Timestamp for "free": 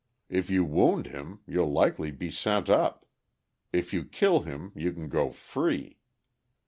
5.29-5.99